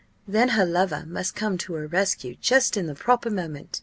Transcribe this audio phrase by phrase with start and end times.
[0.27, 3.79] Then her lover must come to her rescue just in the proper moment.